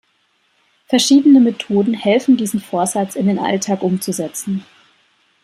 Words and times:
Verschiedene 0.87 1.39
Methoden 1.39 1.93
helfen 1.93 2.35
diesen 2.35 2.59
Vorsatz 2.59 3.15
in 3.15 3.27
den 3.27 3.37
Alltag 3.37 3.83
umzusetzen. 3.83 4.65